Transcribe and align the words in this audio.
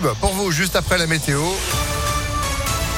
pour 0.00 0.32
vous 0.34 0.50
juste 0.50 0.76
après 0.76 0.98
la 0.98 1.06
météo. 1.06 1.40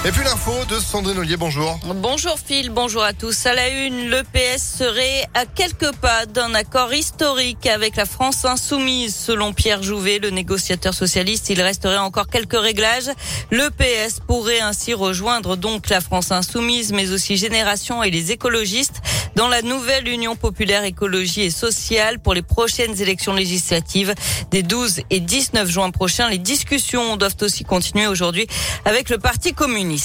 Et 0.06 0.12
puis 0.12 0.22
l'info 0.22 0.52
de 0.69 0.78
Sandrine 0.78 1.18
Ollier, 1.18 1.36
bonjour. 1.36 1.81
Bonjour 1.96 2.39
Phil, 2.39 2.70
bonjour 2.70 3.02
à 3.02 3.12
tous. 3.12 3.44
À 3.44 3.55
la 3.55 3.68
une, 3.70 4.08
le 4.08 4.22
PS 4.22 4.62
serait 4.79 5.26
à 5.34 5.46
quelques 5.46 5.90
pas 5.96 6.26
d'un 6.26 6.54
accord 6.54 6.94
historique 6.94 7.66
avec 7.66 7.96
la 7.96 8.06
France 8.06 8.45
insoumise. 8.45 9.16
Selon 9.16 9.53
Pierre 9.53 9.82
Jouvet, 9.82 10.21
le 10.21 10.30
négociateur 10.30 10.95
socialiste, 10.95 11.50
il 11.50 11.61
resterait 11.61 11.98
encore 11.98 12.29
quelques 12.29 12.56
réglages. 12.56 13.10
Le 13.50 13.69
PS 13.71 14.21
pourrait 14.24 14.60
ainsi 14.60 14.94
rejoindre 14.94 15.56
donc 15.56 15.88
la 15.88 16.00
France 16.00 16.30
insoumise, 16.30 16.93
mais 16.93 17.11
aussi 17.11 17.36
Génération 17.36 18.04
et 18.04 18.12
les 18.12 18.30
écologistes 18.30 19.02
dans 19.34 19.48
la 19.48 19.61
nouvelle 19.61 20.07
Union 20.07 20.36
populaire 20.36 20.84
écologie 20.84 21.43
et 21.43 21.50
sociale 21.50 22.20
pour 22.20 22.32
les 22.32 22.43
prochaines 22.43 23.02
élections 23.02 23.34
législatives 23.34 24.14
des 24.52 24.62
12 24.62 25.00
et 25.11 25.18
19 25.18 25.68
juin 25.68 25.91
prochains. 25.91 26.30
Les 26.30 26.38
discussions 26.38 27.16
doivent 27.16 27.36
aussi 27.41 27.64
continuer 27.64 28.07
aujourd'hui 28.07 28.46
avec 28.84 29.11
le 29.11 29.19
Parti 29.19 29.52
communiste. 29.52 29.95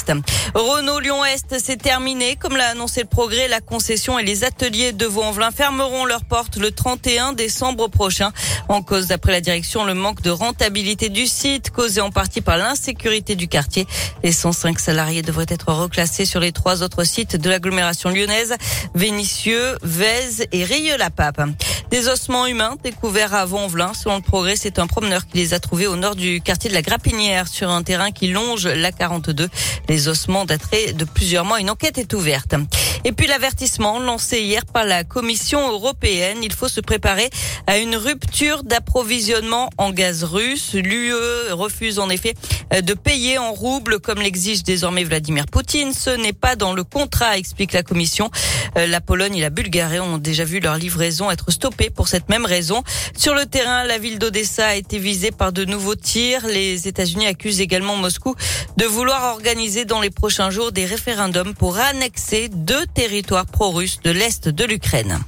Renault 0.53 0.99
Lyon-Est, 0.99 1.57
c'est 1.63 1.77
terminé. 1.77 2.35
Comme 2.35 2.57
l'a 2.57 2.69
annoncé 2.69 3.01
le 3.01 3.07
progrès, 3.07 3.47
la 3.47 3.61
concession 3.61 4.19
et 4.19 4.23
les 4.23 4.43
ateliers 4.43 4.91
de 4.91 5.05
Vaux-en-Velin 5.05 5.51
fermeront 5.51 6.05
leurs 6.05 6.25
portes 6.25 6.57
le 6.57 6.71
31 6.71 7.33
décembre 7.33 7.87
prochain. 7.87 8.31
En 8.69 8.81
cause, 8.81 9.07
d'après 9.07 9.31
la 9.31 9.41
direction, 9.41 9.85
le 9.85 9.93
manque 9.93 10.21
de 10.21 10.29
rentabilité 10.29 11.09
du 11.09 11.27
site, 11.27 11.71
causé 11.71 12.01
en 12.01 12.11
partie 12.11 12.41
par 12.41 12.57
l'insécurité 12.57 13.35
du 13.35 13.47
quartier. 13.47 13.87
Les 14.23 14.31
105 14.31 14.79
salariés 14.79 15.21
devraient 15.21 15.45
être 15.49 15.73
reclassés 15.73 16.25
sur 16.25 16.39
les 16.39 16.51
trois 16.51 16.83
autres 16.83 17.03
sites 17.03 17.35
de 17.35 17.49
l'agglomération 17.49 18.09
lyonnaise. 18.09 18.55
Vénissieux, 18.95 19.77
Vèze 19.81 20.45
et 20.51 20.63
Rieux-la-Pape. 20.63 21.41
Des 21.89 22.07
ossements 22.07 22.47
humains 22.47 22.77
découverts 22.83 23.33
à 23.33 23.45
Vonvelin. 23.45 23.93
Selon 23.93 24.15
le 24.15 24.21
progrès, 24.21 24.55
c'est 24.55 24.79
un 24.79 24.87
promeneur 24.87 25.27
qui 25.27 25.37
les 25.37 25.53
a 25.53 25.59
trouvés 25.59 25.87
au 25.87 25.95
nord 25.95 26.15
du 26.15 26.41
quartier 26.41 26.69
de 26.69 26.75
la 26.75 26.81
Grappinière 26.81 27.47
sur 27.47 27.69
un 27.69 27.83
terrain 27.83 28.11
qui 28.11 28.27
longe 28.27 28.67
la 28.67 28.91
42. 28.91 29.49
Les 29.90 30.08
ossements 30.08 30.45
dateraient 30.45 30.93
de 30.93 31.05
plusieurs 31.05 31.46
mois. 31.46 31.60
Une 31.60 31.70
enquête 31.70 31.98
est 31.98 32.13
ouverte. 32.13 32.55
Et 33.04 33.12
puis 33.12 33.27
l'avertissement 33.27 33.99
lancé 33.99 34.41
hier 34.41 34.65
par 34.65 34.85
la 34.85 35.04
Commission 35.04 35.71
européenne. 35.71 36.40
Il 36.43 36.54
faut 36.54 36.68
se 36.68 36.82
préparer 36.82 37.29
à 37.68 37.77
une 37.77 37.96
rupture 37.96 38.63
d'approvisionnement 38.63 39.70
en 39.77 39.91
gaz 39.91 40.23
russe. 40.23 40.73
L'UE 40.73 41.13
refuse 41.51 41.99
en 41.99 42.10
effet 42.10 42.35
de 42.71 42.93
payer 42.93 43.38
en 43.38 43.54
roubles 43.54 43.99
comme 43.99 44.20
l'exige 44.20 44.63
désormais 44.63 45.04
Vladimir 45.04 45.46
Poutine. 45.48 45.93
Ce 45.93 46.12
n'est 46.12 46.34
pas 46.34 46.55
dans 46.55 46.73
le 46.73 46.84
contrat, 46.84 47.38
explique 47.38 47.73
la 47.73 47.84
Commission. 47.84 48.29
La 48.75 49.01
Pologne 49.01 49.37
et 49.37 49.41
la 49.41 49.49
Bulgarie 49.49 49.99
ont 49.99 50.17
déjà 50.17 50.43
vu 50.43 50.59
leur 50.59 50.77
livraison 50.77 51.29
être 51.29 51.51
stoppée 51.51 51.89
pour 51.89 52.07
cette 52.07 52.29
même 52.29 52.45
raison. 52.45 52.83
Sur 53.17 53.35
le 53.35 53.45
terrain, 53.45 53.83
la 53.83 53.97
ville 53.97 54.19
d'Odessa 54.19 54.67
a 54.67 54.75
été 54.75 54.97
visée 54.97 55.31
par 55.31 55.51
de 55.51 55.65
nouveaux 55.65 55.95
tirs. 55.95 56.45
Les 56.47 56.87
États-Unis 56.87 57.27
accusent 57.27 57.61
également 57.61 57.95
Moscou 57.95 58.35
de 58.77 58.85
vouloir 58.85 59.33
organiser 59.33 59.85
dans 59.85 59.99
les 59.99 60.09
prochains 60.09 60.49
jours 60.49 60.71
des 60.71 60.85
référendums 60.85 61.53
pour 61.53 61.77
annexer 61.77 62.49
deux 62.49 62.85
territoires 62.87 63.45
pro-russes 63.45 63.99
de 64.03 64.11
l'Est 64.11 64.47
de 64.47 64.63
l'Ukraine. 64.63 65.19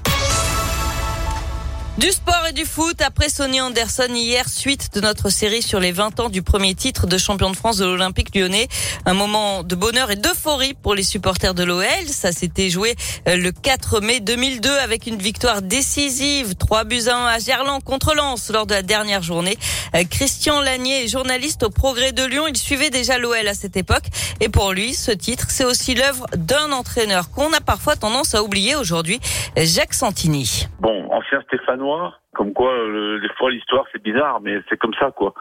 Du 2.00 2.10
sport 2.12 2.48
et 2.50 2.54
du 2.54 2.66
foot 2.66 3.00
après 3.04 3.30
Sonny 3.30 3.62
Anderson 3.62 4.08
hier, 4.10 4.50
suite 4.50 4.96
de 4.96 5.00
notre 5.00 5.30
série 5.30 5.62
sur 5.62 5.80
les 5.80 5.92
20 5.92 6.22
ans 6.22 6.30
du 6.30 6.42
premier 6.42 6.74
titre 6.74 7.06
de 7.06 7.20
champion 7.20 7.52
de 7.52 7.56
France 7.56 7.78
de 7.78 7.86
l'Olympique 7.86 8.36
lyonnais. 8.36 8.68
Un 9.06 9.14
moment 9.14 9.62
de 9.62 9.76
bonheur 9.76 10.10
et 10.10 10.16
d'euphorie 10.16 10.74
pour 10.74 10.96
les 10.96 11.04
supporters 11.04 11.54
de 11.54 11.64
l'OL. 11.64 11.86
Ça 12.08 12.32
s'était 12.32 12.72
joué 12.72 12.96
euh, 13.28 13.36
le 13.36 13.52
4 13.52 14.02
mai 14.02 14.22
2002 14.22 14.72
avec 14.80 15.06
une 15.06 15.18
victoire 15.18 15.62
décisive. 15.62 16.56
3 16.56 16.84
buts 16.86 17.04
à 17.10 17.16
1 17.16 17.28
à 17.28 17.38
Gerland 17.38 17.84
contre 17.84 18.16
Lens 18.16 18.50
lors 18.50 18.66
de 18.66 18.74
la 18.74 18.82
dernière 18.82 19.22
journée. 19.22 19.60
Euh, 19.94 20.04
Christian 20.04 20.62
Lanier 20.62 21.08
journaliste 21.08 21.62
au 21.62 21.70
Progrès 21.70 22.12
de 22.12 22.26
Lyon. 22.26 22.46
Il 22.48 22.58
suivait 22.58 22.90
déjà 22.90 23.20
l'OL 23.20 23.48
à 23.48 23.54
cette 23.54 23.78
époque. 23.78 24.06
Et 24.40 24.50
pour 24.50 24.72
lui, 24.72 24.96
ce 24.96 25.12
titre, 25.12 25.46
c'est 25.50 25.66
aussi 25.66 25.94
l'œuvre 25.94 26.26
d'un 26.36 26.72
entraîneur 26.72 27.30
qu'on 27.30 27.54
a 27.54 27.62
parfois 27.62 27.96
tendance 27.96 28.34
à 28.34 28.42
oublier 28.42 28.76
aujourd'hui, 28.76 29.20
Jacques 29.56 29.94
Santini. 29.94 30.68
Bon, 30.84 31.08
ancien 31.12 31.40
Stéphanois, 31.44 32.14
comme 32.34 32.52
quoi 32.52 32.74
euh, 32.74 33.18
des 33.22 33.30
fois 33.38 33.50
l'histoire 33.50 33.86
c'est 33.94 34.04
bizarre, 34.04 34.42
mais 34.42 34.60
c'est 34.68 34.76
comme 34.76 34.94
ça 34.96 35.12
quoi. 35.12 35.34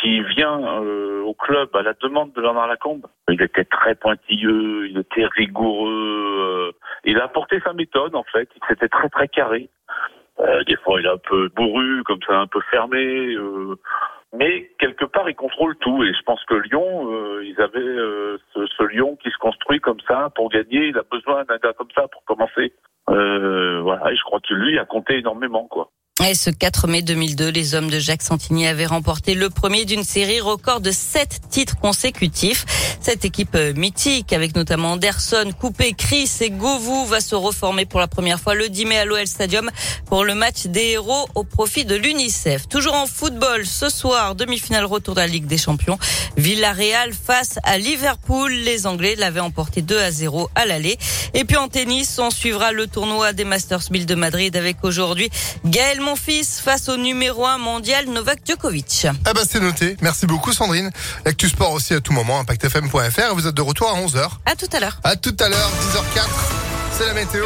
Qui 0.00 0.22
vient 0.22 0.60
euh, 0.82 1.20
au 1.22 1.34
club 1.34 1.74
à 1.74 1.82
la 1.82 1.94
demande 1.94 2.32
de 2.32 2.40
Bernard 2.40 2.68
Lacombe. 2.68 3.04
Il 3.28 3.42
était 3.42 3.64
très 3.64 3.96
pointilleux, 3.96 4.86
il 4.86 4.96
était 4.98 5.26
rigoureux. 5.26 6.70
Euh, 6.70 6.72
il 7.02 7.18
a 7.18 7.24
apporté 7.24 7.58
sa 7.64 7.72
méthode 7.72 8.14
en 8.14 8.22
fait. 8.22 8.48
C'était 8.68 8.86
très 8.86 9.08
très 9.08 9.26
carré. 9.26 9.68
Euh, 10.38 10.62
des 10.62 10.76
fois 10.76 11.00
il 11.00 11.06
est 11.06 11.10
un 11.10 11.18
peu 11.28 11.48
bourru, 11.48 12.04
comme 12.04 12.22
ça 12.24 12.38
un 12.38 12.46
peu 12.46 12.60
fermé. 12.70 13.36
mais 14.32 14.70
quelque 14.78 15.06
part, 15.06 15.28
il 15.28 15.34
contrôle 15.34 15.74
tout. 15.78 16.04
Et 16.04 16.14
je 16.14 16.22
pense 16.22 16.44
que 16.44 16.54
Lyon, 16.54 17.40
ils 17.40 17.60
avaient 17.60 18.38
ce, 18.54 18.64
ce 18.64 18.82
Lyon 18.84 19.18
qui 19.20 19.30
se 19.30 19.38
construit 19.38 19.80
comme 19.80 20.00
ça 20.06 20.30
pour 20.36 20.50
gagner. 20.50 20.86
Il 20.86 20.98
a 20.98 21.02
besoin 21.10 21.42
d'un 21.42 21.56
gars 21.56 21.72
comme 21.72 21.90
ça 21.96 22.06
pour 22.06 22.22
commencer. 22.26 22.72
Voilà, 23.84 24.10
et 24.10 24.16
je 24.16 24.22
crois 24.24 24.40
que 24.40 24.54
lui 24.54 24.78
a 24.78 24.86
compté 24.86 25.18
énormément, 25.18 25.68
quoi. 25.68 25.90
Et 26.26 26.34
ce 26.34 26.48
4 26.48 26.88
mai 26.88 27.02
2002, 27.02 27.50
les 27.50 27.74
hommes 27.74 27.90
de 27.90 27.98
Jacques 27.98 28.22
Santini 28.22 28.66
avaient 28.66 28.86
remporté 28.86 29.34
le 29.34 29.50
premier 29.50 29.84
d'une 29.84 30.04
série 30.04 30.40
record 30.40 30.80
de 30.80 30.90
sept 30.90 31.42
titres 31.50 31.76
consécutifs. 31.76 32.64
Cette 32.98 33.26
équipe 33.26 33.58
mythique, 33.76 34.32
avec 34.32 34.56
notamment 34.56 34.92
Anderson, 34.92 35.52
Coupé, 35.60 35.92
Chris 35.92 36.30
et 36.40 36.48
Govou, 36.48 37.04
va 37.04 37.20
se 37.20 37.34
reformer 37.34 37.84
pour 37.84 38.00
la 38.00 38.06
première 38.06 38.40
fois 38.40 38.54
le 38.54 38.70
10 38.70 38.86
mai 38.86 38.96
à 38.96 39.04
l'OL 39.04 39.26
Stadium 39.26 39.70
pour 40.06 40.24
le 40.24 40.34
match 40.34 40.64
des 40.64 40.92
héros 40.92 41.28
au 41.34 41.44
profit 41.44 41.84
de 41.84 41.94
l'UNICEF. 41.94 42.68
Toujours 42.68 42.94
en 42.94 43.06
football, 43.06 43.66
ce 43.66 43.90
soir, 43.90 44.34
demi-finale 44.34 44.86
retour 44.86 45.14
de 45.14 45.20
la 45.20 45.26
Ligue 45.26 45.46
des 45.46 45.58
Champions. 45.58 45.98
Villarreal 46.38 47.12
face 47.12 47.58
à 47.64 47.76
Liverpool. 47.76 48.50
Les 48.50 48.86
Anglais 48.86 49.14
l'avaient 49.18 49.40
emporté 49.40 49.82
2 49.82 49.98
à 49.98 50.10
0 50.10 50.48
à 50.54 50.64
l'aller. 50.64 50.96
Et 51.34 51.44
puis 51.44 51.58
en 51.58 51.68
tennis, 51.68 52.18
on 52.18 52.30
suivra 52.30 52.72
le 52.72 52.86
tournoi 52.86 53.34
des 53.34 53.44
Masters 53.44 53.90
1000 53.90 54.06
de 54.06 54.14
Madrid 54.14 54.56
avec 54.56 54.78
aujourd'hui 54.84 55.28
Gaël 55.66 56.00
fils 56.16 56.60
face 56.60 56.88
au 56.88 56.96
numéro 56.96 57.46
1 57.46 57.58
mondial 57.58 58.06
Novak 58.06 58.40
Djokovic. 58.46 59.06
Ah 59.24 59.32
bah 59.32 59.42
c'est 59.48 59.60
noté. 59.60 59.96
Merci 60.00 60.26
beaucoup 60.26 60.52
Sandrine. 60.52 60.90
L'actu 61.24 61.48
sport 61.48 61.72
aussi 61.72 61.94
à 61.94 62.00
tout 62.00 62.12
moment, 62.12 62.38
impactfm.fr. 62.40 63.34
Vous 63.34 63.46
êtes 63.46 63.54
de 63.54 63.62
retour 63.62 63.90
à 63.90 64.00
11h. 64.00 64.28
À 64.46 64.54
tout 64.56 64.68
à 64.72 64.80
l'heure. 64.80 65.00
À 65.04 65.16
tout 65.16 65.36
à 65.40 65.48
l'heure, 65.48 65.70
10h04. 65.92 66.28
C'est 66.96 67.06
la 67.06 67.14
météo. 67.14 67.42